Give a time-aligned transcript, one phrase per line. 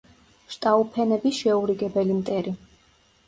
[0.53, 2.55] შტაუფენების შეურიგებელი მტერი.